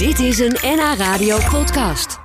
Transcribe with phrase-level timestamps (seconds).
[0.00, 2.18] Dit is een NH Radio podcast.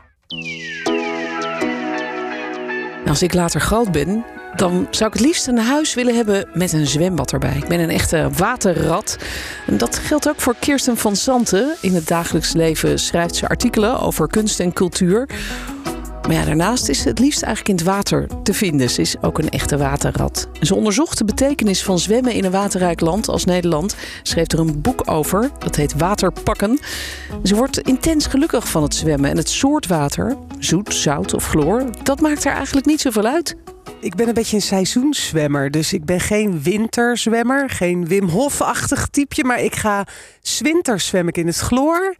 [3.06, 6.74] Als ik later groot ben, dan zou ik het liefst een huis willen hebben met
[6.74, 7.56] een zwembad erbij.
[7.56, 9.18] Ik ben een echte waterrat.
[9.68, 11.76] En dat geldt ook voor Kirsten van Santen.
[11.82, 15.29] In het dagelijks leven schrijft ze artikelen over kunst en cultuur.
[16.27, 18.89] Maar ja, daarnaast is ze het liefst eigenlijk in het water te vinden.
[18.89, 20.47] Ze is ook een echte waterrat.
[20.61, 23.95] Ze onderzocht de betekenis van zwemmen in een waterrijk land als Nederland.
[24.23, 25.49] Schreef er een boek over.
[25.59, 26.79] Dat heet Waterpakken.
[27.43, 29.29] Ze wordt intens gelukkig van het zwemmen.
[29.29, 33.55] En het soort water, zoet, zout of chloor, dat maakt er eigenlijk niet zoveel uit.
[33.99, 35.71] Ik ben een beetje een seizoenszwemmer.
[35.71, 37.69] Dus ik ben geen winterzwemmer.
[37.69, 39.44] Geen Wim Hof-achtig typeje.
[39.44, 40.07] Maar ik ga
[41.11, 42.16] ik in het chloor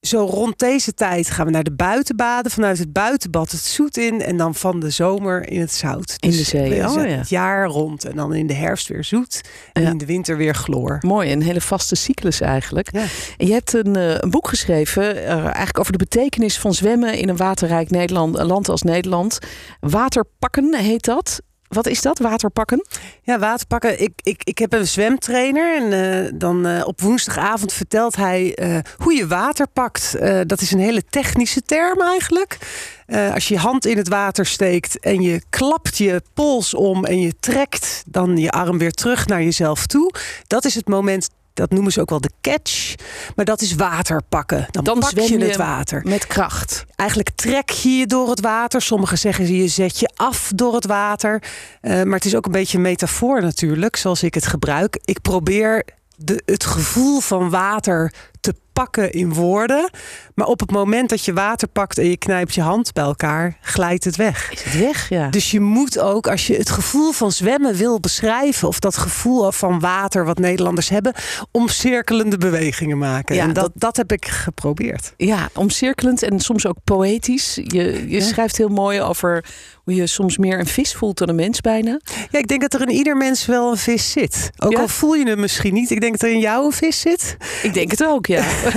[0.00, 2.50] zo rond deze tijd gaan we naar de buitenbaden.
[2.50, 4.22] Vanuit het buitenbad het zoet in.
[4.22, 6.16] En dan van de zomer in het zout.
[6.18, 7.02] In de dus zee, oh, ja.
[7.02, 8.04] Het jaar rond.
[8.04, 9.40] En dan in de herfst weer zoet.
[9.72, 10.98] En in de winter weer chloor.
[11.00, 12.92] Mooi, een hele vaste cyclus eigenlijk.
[12.92, 13.04] Ja.
[13.36, 15.16] En je hebt een, eh, een boek geschreven.
[15.16, 19.38] Uh, eigenlijk over de betekenis van zwemmen in een waterrijk Nederland, land als Nederland.
[19.80, 21.40] Waterpakken heet dat.
[21.70, 22.86] Wat is dat, waterpakken?
[23.22, 24.02] Ja, waterpakken.
[24.02, 25.76] Ik, ik, ik heb een zwemtrainer.
[25.76, 30.16] En uh, dan uh, op woensdagavond vertelt hij uh, hoe je water pakt.
[30.46, 32.58] dat is een hele technische term eigenlijk.
[33.34, 37.20] als je je hand in het water steekt en je klapt je pols om en
[37.20, 40.12] je trekt dan je arm weer terug naar jezelf toe.
[40.46, 42.94] Dat is het moment dat noemen ze ook wel de catch.
[43.36, 44.66] Maar dat is water pakken.
[44.70, 46.02] Dan, Dan pak je het water.
[46.04, 46.84] Met kracht.
[46.96, 48.82] Eigenlijk trek je je door het water.
[48.82, 51.42] Sommigen zeggen je zet je af door het water.
[51.82, 54.98] Uh, maar het is ook een beetje een metafoor natuurlijk, zoals ik het gebruik.
[55.04, 55.84] Ik probeer
[56.16, 59.90] de, het gevoel van water te pakken in woorden.
[60.34, 63.56] Maar op het moment dat je water pakt en je knijpt je hand bij elkaar,
[63.60, 64.52] glijdt het weg.
[64.52, 65.28] Is het weg, ja.
[65.28, 69.52] Dus je moet ook, als je het gevoel van zwemmen wil beschrijven, of dat gevoel
[69.52, 71.14] van water wat Nederlanders hebben,
[71.50, 73.34] omcirkelende bewegingen maken.
[73.34, 75.14] Ja, en dat, dat, heb ik geprobeerd.
[75.16, 77.54] Ja, omcirkelend en soms ook poëtisch.
[77.64, 79.44] Je, je schrijft heel mooi over
[79.84, 82.00] hoe je soms meer een vis voelt dan een mens bijna.
[82.30, 84.50] Ja, ik denk dat er in ieder mens wel een vis zit.
[84.58, 85.90] Ook al voel je hem misschien niet.
[85.90, 87.36] Ik denk dat er in jou een vis zit.
[87.62, 88.44] Ik denk het ook, ja.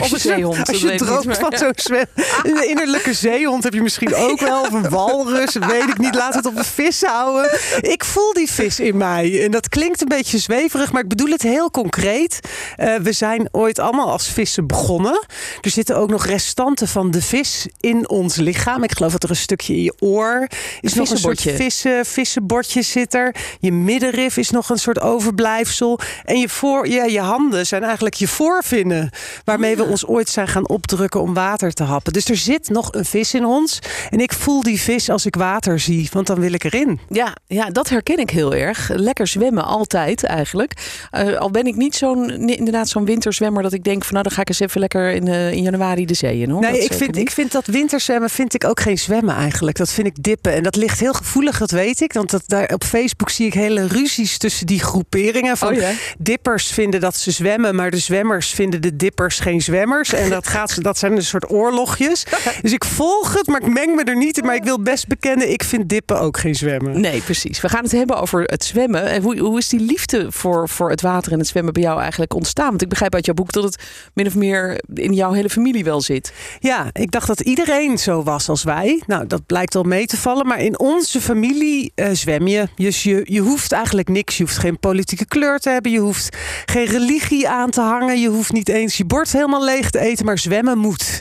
[0.00, 0.68] of een zeehond.
[0.68, 2.04] Als je droomt van zo'n zwem.
[2.42, 4.60] Een innerlijke zeehond heb je misschien ook wel.
[4.60, 6.14] Of een walrus, weet ik niet.
[6.14, 7.50] Laat het op een vis houden.
[7.80, 9.44] Ik voel die vis in mij.
[9.44, 12.40] En dat klinkt een beetje zweverig, maar ik bedoel het heel concreet.
[12.78, 15.26] Uh, we zijn ooit allemaal als vissen begonnen.
[15.60, 18.82] Er zitten ook nog restanten van de vis in ons lichaam.
[18.82, 20.48] Ik geloof dat er een stukje in je oor
[20.80, 23.34] is nog een soort vissen, vissenbordje zit er.
[23.60, 25.98] Je middenrif is nog een soort overblijfsel.
[26.24, 28.99] En je, voor, ja, je handen zijn eigenlijk je voorvinnen
[29.44, 32.12] waarmee we ons ooit zijn gaan opdrukken om water te happen.
[32.12, 33.78] Dus er zit nog een vis in ons.
[34.10, 37.00] En ik voel die vis als ik water zie, want dan wil ik erin.
[37.08, 38.90] Ja, ja dat herken ik heel erg.
[38.94, 40.72] Lekker zwemmen, altijd eigenlijk.
[41.12, 44.32] Uh, al ben ik niet zo'n inderdaad zo'n winterzwemmer dat ik denk van nou dan
[44.32, 46.50] ga ik eens even lekker in, uh, in januari de zee in.
[46.50, 46.60] Hoor.
[46.60, 49.76] Nee, ik vind, ik vind dat winterzwemmen vind ik ook geen zwemmen eigenlijk.
[49.76, 50.52] Dat vind ik dippen.
[50.52, 52.12] En dat ligt heel gevoelig, dat weet ik.
[52.12, 55.56] Want dat, daar, op Facebook zie ik hele ruzies tussen die groeperingen.
[55.56, 60.12] Van oh Dippers vinden dat ze zwemmen, maar de zwemmers vinden de dippers geen zwemmers.
[60.12, 62.24] En dat, gaat, dat zijn een soort oorlogjes.
[62.62, 64.44] Dus ik volg het, maar ik meng me er niet in.
[64.44, 67.00] Maar ik wil best bekennen, ik vind dippen ook geen zwemmen.
[67.00, 67.60] Nee, precies.
[67.60, 69.04] We gaan het hebben over het zwemmen.
[69.04, 72.00] En hoe, hoe is die liefde voor, voor het water en het zwemmen bij jou
[72.00, 72.68] eigenlijk ontstaan?
[72.68, 73.82] Want ik begrijp uit jouw boek dat het
[74.14, 76.32] min of meer in jouw hele familie wel zit.
[76.58, 79.02] Ja, ik dacht dat iedereen zo was als wij.
[79.06, 80.46] Nou, dat blijkt wel mee te vallen.
[80.46, 82.68] Maar in onze familie uh, zwem je.
[82.76, 84.36] Dus je, je hoeft eigenlijk niks.
[84.36, 85.92] Je hoeft geen politieke kleur te hebben.
[85.92, 88.20] Je hoeft geen religie aan te hangen.
[88.20, 91.20] Je hoeft niet je bord helemaal leeg te eten, maar zwemmen moet.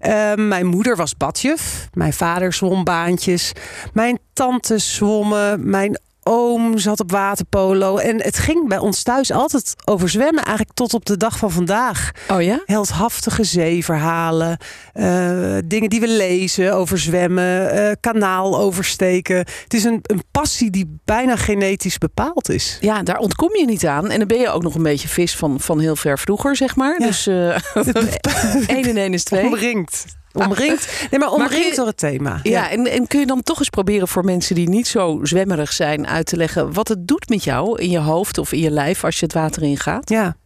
[0.00, 1.88] Uh, mijn moeder was badjuf.
[1.92, 3.52] Mijn vader zwom baantjes.
[3.92, 5.70] Mijn tante zwommen.
[5.70, 7.96] Mijn oom zat op waterpolo.
[7.96, 10.44] En het ging bij ons thuis altijd over zwemmen.
[10.44, 12.10] Eigenlijk tot op de dag van vandaag.
[12.30, 12.62] Oh ja?
[12.64, 14.58] Heldhaftige zeeverhalen.
[14.94, 17.74] Uh, dingen die we lezen over zwemmen.
[17.78, 19.36] Uh, kanaal oversteken.
[19.36, 22.78] Het is een, een passie die bijna genetisch bepaald is.
[22.80, 24.10] Ja, daar ontkom je niet aan.
[24.10, 26.76] En dan ben je ook nog een beetje vis van, van heel ver vroeger, zeg
[26.76, 27.00] maar.
[27.00, 27.06] Ja.
[27.06, 27.48] Dus uh,
[28.76, 29.46] één en één is twee.
[29.46, 30.88] Omringd omringd.
[31.10, 32.40] Nee, maar omringd door het thema.
[32.42, 35.72] Ja, En, en kun je dan toch eens proberen voor mensen die niet zo zwemmerig
[35.72, 38.70] zijn uit te leggen wat het doet met jou in je hoofd of in je
[38.70, 40.10] lijf als je het water ingaat?
[40.10, 40.36] Ja,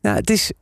[0.00, 0.52] nou, het is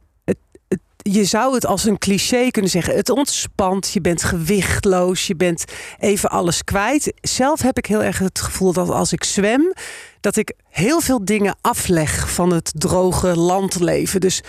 [1.10, 2.94] je zou het als een cliché kunnen zeggen.
[2.96, 5.64] Het ontspant, je bent gewichtloos, je bent
[5.98, 7.12] even alles kwijt.
[7.20, 9.72] Zelf heb ik heel erg het gevoel dat als ik zwem,
[10.20, 14.20] dat ik heel veel dingen afleg van het droge landleven.
[14.20, 14.42] Dus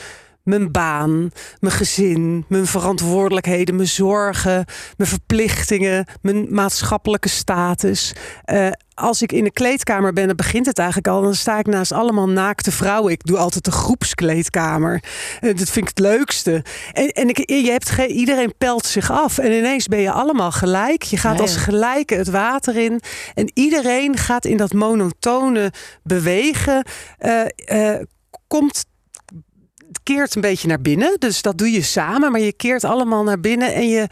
[0.45, 4.65] mijn baan, mijn gezin, mijn verantwoordelijkheden, mijn zorgen,
[4.97, 8.13] mijn verplichtingen, mijn maatschappelijke status.
[8.45, 11.21] Uh, als ik in de kleedkamer ben, dan begint het eigenlijk al.
[11.21, 13.11] Dan sta ik naast allemaal naakte vrouwen.
[13.11, 15.03] Ik doe altijd de groepskleedkamer.
[15.41, 16.63] Uh, dat vind ik het leukste.
[16.91, 19.37] En, en ik, je hebt geen, iedereen pelt zich af.
[19.37, 21.03] En ineens ben je allemaal gelijk.
[21.03, 23.01] Je gaat als gelijke het water in.
[23.33, 25.71] En iedereen gaat in dat monotone
[26.03, 26.85] bewegen.
[27.19, 27.95] Uh,
[28.47, 28.85] komt
[30.03, 31.15] keert een beetje naar binnen.
[31.19, 34.07] Dus dat doe je samen, maar je keert allemaal naar binnen en je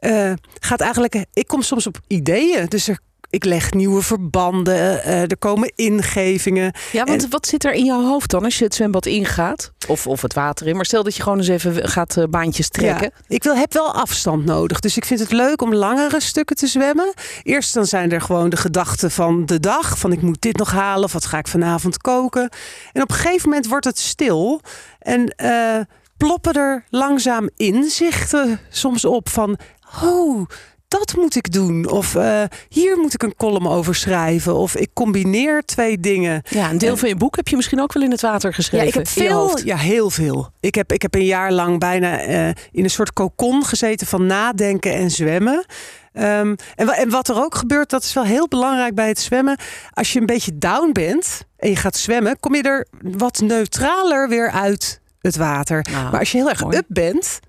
[0.00, 1.24] uh, gaat eigenlijk.
[1.32, 2.66] Ik kom soms op ideeën.
[2.66, 2.98] Dus er
[3.34, 6.72] ik leg nieuwe verbanden, uh, er komen ingevingen.
[6.92, 9.72] Ja, want wat zit er in jouw hoofd dan als je het zwembad ingaat?
[9.88, 10.76] Of, of het water in.
[10.76, 13.10] Maar stel dat je gewoon eens even gaat uh, baantjes trekken.
[13.16, 14.80] Ja, ik wil, heb wel afstand nodig.
[14.80, 17.12] Dus ik vind het leuk om langere stukken te zwemmen.
[17.42, 19.98] Eerst dan zijn er gewoon de gedachten van de dag.
[19.98, 22.48] Van ik moet dit nog halen of wat ga ik vanavond koken.
[22.92, 24.60] En op een gegeven moment wordt het stil.
[24.98, 25.80] En uh,
[26.16, 29.58] ploppen er langzaam inzichten soms op van...
[30.02, 30.46] Oh,
[30.88, 31.90] dat moet ik doen.
[31.90, 34.54] Of uh, hier moet ik een column over schrijven.
[34.54, 36.42] Of ik combineer twee dingen.
[36.50, 38.86] Ja, een deel van je boek heb je misschien ook wel in het water geschreven.
[38.86, 39.58] Ja, ik heb veel.
[39.64, 40.50] Ja, heel veel.
[40.60, 44.26] Ik heb, ik heb een jaar lang bijna uh, in een soort kokon gezeten van
[44.26, 45.64] nadenken en zwemmen.
[46.12, 49.58] Um, en, en wat er ook gebeurt, dat is wel heel belangrijk bij het zwemmen.
[49.90, 54.28] Als je een beetje down bent en je gaat zwemmen, kom je er wat neutraler
[54.28, 55.86] weer uit het water.
[55.90, 56.76] Nou, maar als je heel erg mooi.
[56.76, 57.40] up bent,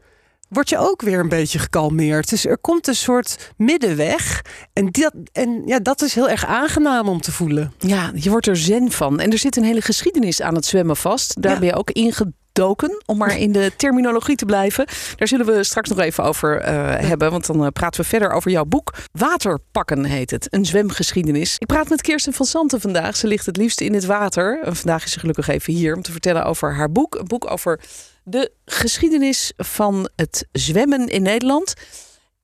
[0.56, 2.30] word je ook weer een beetje gekalmeerd.
[2.30, 4.42] Dus er komt een soort middenweg.
[4.74, 7.74] En, dat, en ja, dat is heel erg aangenaam om te voelen.
[7.78, 9.20] Ja, je wordt er zen van.
[9.20, 11.42] En er zit een hele geschiedenis aan het zwemmen vast.
[11.42, 14.86] Daar ben je ook ingedoken, om maar in de terminologie te blijven.
[15.16, 18.32] Daar zullen we straks nog even over uh, hebben, want dan uh, praten we verder
[18.32, 18.94] over jouw boek.
[19.12, 21.56] Waterpakken heet het, een zwemgeschiedenis.
[21.58, 23.16] Ik praat met Kirsten van Santen vandaag.
[23.16, 24.62] Ze ligt het liefst in het water.
[24.64, 27.16] En vandaag is ze gelukkig even hier om te vertellen over haar boek.
[27.16, 27.80] Een boek over
[28.26, 31.74] de geschiedenis van het zwemmen in Nederland.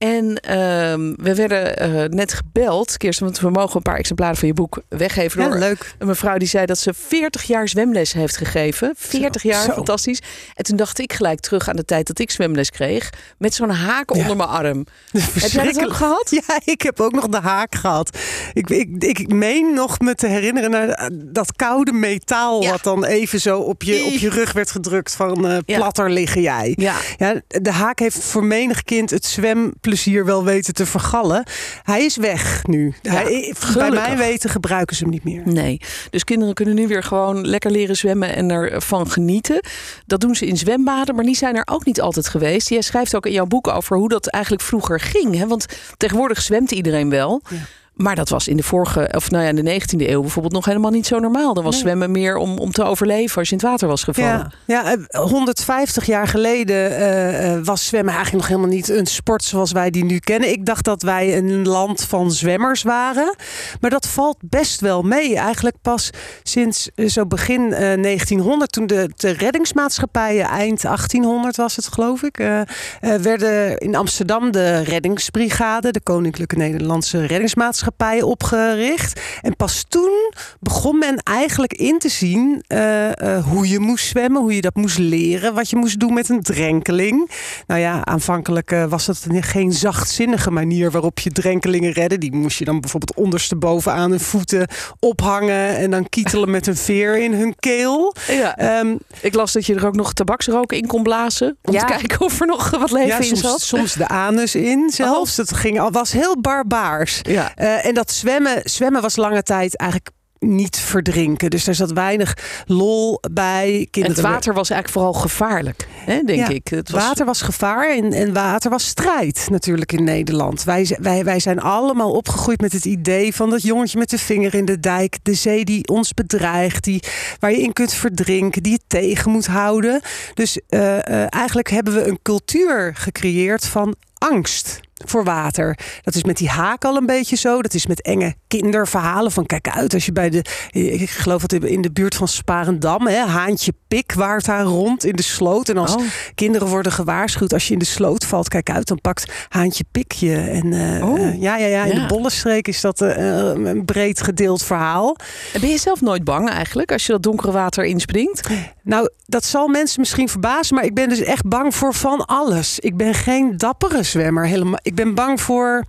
[0.01, 4.48] En uh, we werden uh, net gebeld, Kirsten, want we mogen een paar exemplaren van
[4.48, 5.42] je boek weggeven.
[5.42, 5.95] Ja, door leuk.
[5.98, 8.94] Een mevrouw die zei dat ze 40 jaar zwemles heeft gegeven.
[8.98, 9.71] 40 zo, jaar, zo.
[9.71, 10.21] fantastisch.
[10.56, 13.09] En toen dacht ik gelijk terug aan de tijd dat ik zwemles kreeg.
[13.38, 14.21] Met zo'n haak ja.
[14.21, 14.86] onder mijn arm.
[15.39, 16.30] Heb jij dat ook gehad?
[16.30, 18.18] Ja, ik heb ook nog de haak gehad.
[18.53, 22.62] Ik, ik, ik meen nog me te herinneren naar dat koude metaal...
[22.62, 22.71] Ja.
[22.71, 26.42] wat dan even zo op je, op je rug werd gedrukt van uh, platter liggen
[26.42, 26.74] jij.
[26.75, 26.95] Ja.
[27.18, 31.43] Ja, de haak heeft voor menig kind het zwem plezier wel weten te vergallen.
[31.83, 32.93] Hij is weg nu.
[33.01, 35.41] Ja, Hij, bij mij weten gebruiken ze hem niet meer.
[35.45, 39.63] Nee, dus kinderen kunnen nu weer gewoon lekker leren zwemmen en ervan genieten.
[40.05, 42.69] Dat doen ze in zwembaden, maar die zijn er ook niet altijd geweest.
[42.69, 45.38] Jij schrijft ook in jouw boek over hoe dat eigenlijk vroeger ging.
[45.38, 45.47] Hè?
[45.47, 45.65] Want
[45.97, 47.41] tegenwoordig zwemt iedereen wel.
[47.49, 47.57] Ja.
[48.01, 50.65] Maar dat was in de vorige, of nou ja, in de 19e eeuw bijvoorbeeld nog
[50.65, 51.53] helemaal niet zo normaal.
[51.53, 51.81] Dan was nee.
[51.81, 54.51] zwemmen meer om, om te overleven als je in het water was gevallen.
[54.65, 59.71] Ja, ja 150 jaar geleden uh, was zwemmen eigenlijk nog helemaal niet een sport zoals
[59.71, 60.50] wij die nu kennen.
[60.50, 63.36] Ik dacht dat wij een land van zwemmers waren.
[63.80, 65.36] Maar dat valt best wel mee.
[65.36, 66.09] Eigenlijk pas
[66.44, 72.39] sinds zo begin uh, 1900, toen de, de reddingsmaatschappijen, eind 1800 was het geloof ik,
[72.39, 72.62] uh,
[73.00, 77.90] werden in Amsterdam de reddingsbrigade, de Koninklijke Nederlandse Reddingsmaatschappij
[78.21, 79.19] opgericht.
[79.41, 84.41] En pas toen begon men eigenlijk in te zien uh, uh, hoe je moest zwemmen,
[84.41, 87.31] hoe je dat moest leren, wat je moest doen met een drenkeling.
[87.67, 92.19] Nou ja, aanvankelijk uh, was dat een, geen zachtzinnige manier waarop je drenkelingen redden.
[92.19, 94.67] Die moest je dan bijvoorbeeld ondersteboven aan hun voeten
[94.99, 98.15] ophangen en dan kietelen met een veer in hun keel.
[98.27, 98.79] Ja.
[98.79, 101.79] Um, Ik las dat je er ook nog tabaksroken in kon blazen om ja.
[101.79, 103.61] te kijken of er nog wat leven ja, in soms, zat.
[103.61, 105.31] Soms de anus in zelfs.
[105.31, 105.45] Oh.
[105.45, 107.19] Dat ging al was heel barbaars.
[107.21, 107.51] Ja.
[107.72, 111.50] Uh, en dat zwemmen, zwemmen was lange tijd eigenlijk niet verdrinken.
[111.50, 113.88] Dus er zat weinig lol bij.
[113.92, 114.18] Kinderen.
[114.18, 116.68] Het water was eigenlijk vooral gevaarlijk, hè, denk ja, ik.
[116.68, 117.04] Het was...
[117.04, 120.63] Water was gevaar en, en water was strijd natuurlijk in Nederland.
[120.63, 124.56] Wij, wij, wij zijn allemaal opgegroeid met het idee van dat jongetje met de vinger
[124.56, 125.18] in de dijk.
[125.24, 127.04] De zee die ons bedreigt, die,
[127.40, 130.01] waar je in kunt verdrinken, die je tegen moet houden.
[130.34, 135.77] Dus uh, uh, eigenlijk hebben we een cultuur gecreëerd van angst voor water.
[136.01, 137.62] Dat is met die haak al een beetje zo.
[137.62, 141.63] Dat is met enge kinderverhalen van kijk uit als je bij de, ik geloof dat
[141.63, 145.70] in de buurt van Sparendam, hè, haantje pik waart daar rond in de sloot.
[145.70, 146.03] En als oh.
[146.36, 150.12] kinderen worden gewaarschuwd als je in de sloot valt, kijk uit, dan pakt haantje pik
[150.12, 150.36] je.
[150.36, 151.20] En uh, oh.
[151.20, 152.01] uh, ja, ja, ja, in ja.
[152.01, 153.10] de bollenstreek is dat uh,
[153.53, 155.15] een breed gedeeld verhaal.
[155.53, 158.50] En ben je zelf nooit bang eigenlijk als je dat donkere water inspringt?
[158.84, 162.79] Nou, dat zal mensen misschien verbazen, maar ik ben dus echt bang voor van alles.
[162.79, 164.79] Ik ben geen dappere zwemmer helemaal.
[164.91, 165.83] Ik ben bang voor,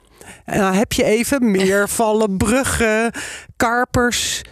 [0.45, 3.13] nou heb je even, meer vallen, bruggen,
[3.57, 4.43] karpers,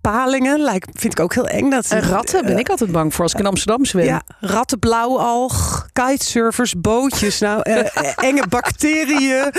[0.00, 1.70] palingen lijkt, vind ik ook heel eng.
[1.70, 4.04] Dat, en ratten ben ik altijd bang voor als ik in Amsterdam zwem.
[4.04, 7.38] Ja, ratten, blauwalg, kitesurfers, bootjes.
[7.38, 7.62] Nou,
[8.30, 9.52] enge bacteriën.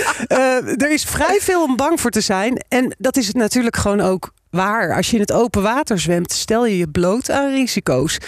[0.76, 2.64] er is vrij veel om bang voor te zijn.
[2.68, 4.96] En dat is het natuurlijk gewoon ook waar.
[4.96, 8.18] Als je in het open water zwemt, stel je je bloot aan risico's.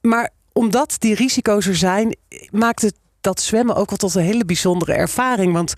[0.00, 2.16] Maar omdat die risico's er zijn,
[2.50, 5.52] maakt het dat zwemmen ook wel tot een hele bijzondere ervaring.
[5.52, 5.74] Want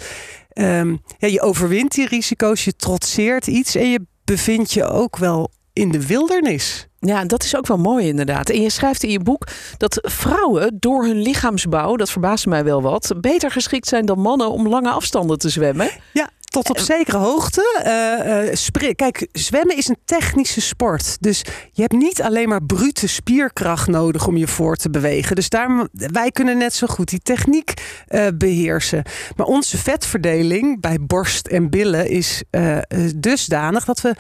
[0.55, 5.51] um, ja, je overwint die risico's, je trotseert iets en je bevindt je ook wel
[5.73, 6.89] in de wildernis.
[6.99, 8.51] Ja, dat is ook wel mooi inderdaad.
[8.51, 9.47] En je schrijft in je boek
[9.77, 14.51] dat vrouwen door hun lichaamsbouw, dat verbaast mij wel wat, beter geschikt zijn dan mannen
[14.51, 15.91] om lange afstanden te zwemmen.
[16.13, 17.83] Ja, tot op zekere hoogte.
[18.73, 21.17] Uh, Kijk, zwemmen is een technische sport.
[21.21, 25.37] Dus je hebt niet alleen maar brute spierkracht nodig om je voor te bewegen.
[25.37, 27.73] Dus daar, wij kunnen net zo goed die techniek
[28.09, 29.03] uh, beheersen.
[29.37, 32.43] Maar onze vetverdeling bij borst en billen is
[33.15, 34.15] dusdanig dat we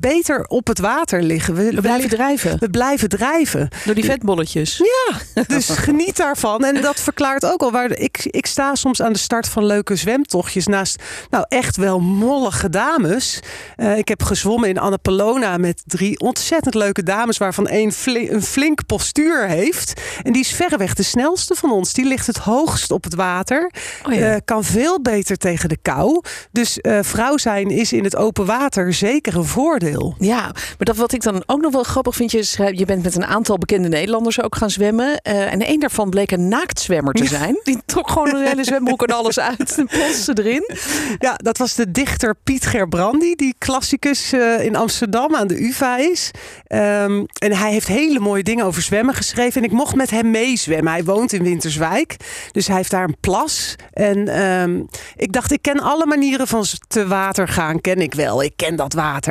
[0.00, 1.54] beter op het water liggen.
[1.54, 2.58] We, blijven drijven.
[2.58, 3.68] We blijven drijven.
[3.84, 4.76] Door die vetbolletjes.
[4.76, 6.64] Ja, dus geniet daarvan.
[6.64, 9.96] En dat verklaart ook al waar ik, ik sta soms aan de start van leuke
[9.96, 13.40] zwemtochtjes naast nou echt wel mollige dames.
[13.76, 18.86] Uh, ik heb gezwommen in Annapolona met drie ontzettend leuke dames, waarvan één een flink
[18.86, 20.00] postuur heeft.
[20.22, 21.92] En die is verreweg de snelste van ons.
[21.92, 23.70] Die ligt het hoogst op het water.
[24.06, 24.34] Oh ja.
[24.34, 26.22] uh, kan veel beter tegen de kou.
[26.52, 30.14] Dus uh, vrouw zijn is in het open water zeker voordeel.
[30.18, 33.16] Ja, maar dat wat ik dan ook nog wel grappig vind, je, je bent met
[33.16, 35.06] een aantal bekende Nederlanders ook gaan zwemmen.
[35.06, 37.60] Uh, en een daarvan bleek een naaktzwemmer te zijn.
[37.64, 40.70] Die trok gewoon een hele zwembroek en alles uit en plotste erin.
[41.18, 45.96] Ja, dat was de dichter Piet Gerbrandi, die klassicus uh, in Amsterdam aan de UvA
[45.96, 46.30] is.
[46.68, 49.62] Um, en hij heeft hele mooie dingen over zwemmen geschreven.
[49.62, 50.92] En ik mocht met hem meezwemmen.
[50.92, 52.16] Hij woont in Winterswijk,
[52.52, 53.74] dus hij heeft daar een plas.
[53.92, 58.42] En um, ik dacht, ik ken alle manieren van te water gaan, ken ik wel.
[58.42, 59.27] Ik ken dat water.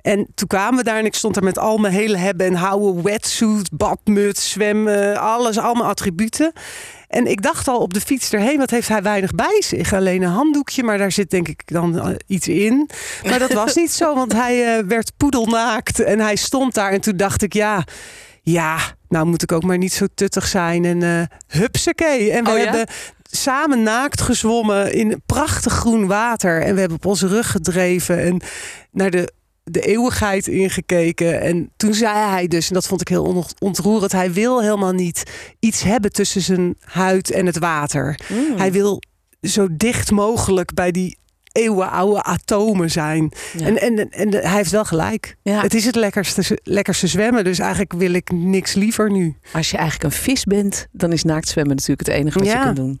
[0.00, 2.54] En toen kwamen we daar en ik stond er met al mijn hele hebben en
[2.54, 6.52] houden, wetsuit, badmuts, zwemmen, alles, allemaal attributen.
[7.08, 9.92] En ik dacht al op de fiets erheen, wat heeft hij weinig bij zich?
[9.92, 12.90] Alleen een handdoekje, maar daar zit denk ik dan eh, iets in.
[13.24, 16.92] Maar dat was niet zo, want hij uh, werd poedelnaakt en hij stond daar.
[16.92, 17.84] En toen dacht ik, ja,
[18.42, 18.78] ja,
[19.08, 20.84] nou moet ik ook maar niet zo tuttig zijn.
[20.84, 22.30] En uh, hupsakee.
[22.30, 22.86] En we oh, hebben
[23.30, 26.62] samen naakt gezwommen in prachtig groen water.
[26.62, 28.40] En we hebben op onze rug gedreven en
[28.90, 29.36] naar de
[29.70, 31.40] de eeuwigheid ingekeken.
[31.40, 35.22] En toen zei hij dus, en dat vond ik heel ontroerend, hij wil helemaal niet
[35.58, 38.18] iets hebben tussen zijn huid en het water.
[38.28, 38.56] Mm.
[38.56, 39.02] Hij wil
[39.42, 41.16] zo dicht mogelijk bij die
[41.52, 43.32] eeuwenoude atomen zijn.
[43.62, 45.36] En, en, en, hij heeft wel gelijk.
[45.42, 47.44] Het is het lekkerste, lekkerste zwemmen.
[47.44, 49.36] Dus eigenlijk wil ik niks liever nu.
[49.52, 52.60] Als je eigenlijk een vis bent, dan is naakt zwemmen natuurlijk het enige wat je
[52.60, 53.00] kunt doen.